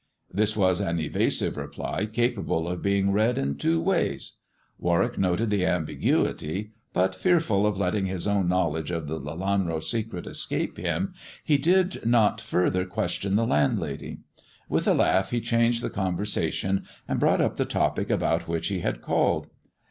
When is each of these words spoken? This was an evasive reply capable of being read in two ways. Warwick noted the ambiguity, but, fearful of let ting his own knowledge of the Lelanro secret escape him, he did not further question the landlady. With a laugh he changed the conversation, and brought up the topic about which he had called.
This 0.33 0.57
was 0.57 0.81
an 0.81 0.99
evasive 0.99 1.57
reply 1.57 2.07
capable 2.07 2.67
of 2.67 2.81
being 2.81 3.11
read 3.11 3.37
in 3.37 3.55
two 3.55 3.79
ways. 3.79 4.39
Warwick 4.79 5.15
noted 5.19 5.51
the 5.51 5.63
ambiguity, 5.63 6.71
but, 6.91 7.13
fearful 7.13 7.67
of 7.67 7.77
let 7.77 7.91
ting 7.91 8.07
his 8.07 8.25
own 8.25 8.49
knowledge 8.49 8.89
of 8.89 9.05
the 9.05 9.19
Lelanro 9.21 9.79
secret 9.79 10.25
escape 10.25 10.77
him, 10.77 11.13
he 11.43 11.59
did 11.59 12.03
not 12.03 12.41
further 12.41 12.83
question 12.83 13.35
the 13.35 13.45
landlady. 13.45 14.17
With 14.67 14.87
a 14.87 14.95
laugh 14.95 15.29
he 15.29 15.39
changed 15.39 15.83
the 15.83 15.91
conversation, 15.91 16.83
and 17.07 17.19
brought 17.19 17.39
up 17.39 17.57
the 17.57 17.65
topic 17.65 18.09
about 18.09 18.47
which 18.47 18.69
he 18.69 18.79
had 18.79 19.03
called. 19.03 19.45